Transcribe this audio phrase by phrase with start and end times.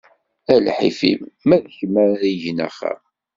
[0.53, 3.01] A lḥif-im, ma d kem ara igen axxam!